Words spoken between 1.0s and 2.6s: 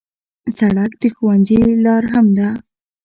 د ښوونځي لار هم ده.